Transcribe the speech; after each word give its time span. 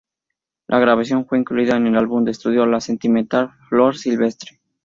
La 0.65 0.79
grabación 0.79 1.27
fue 1.27 1.37
incluida 1.37 1.77
en 1.77 1.85
el 1.85 1.95
álbum 1.95 2.23
de 2.25 2.31
estudio 2.31 2.65
"La 2.65 2.81
sentimental 2.81 3.51
Flor 3.69 3.95
Silvestre". 3.95 4.59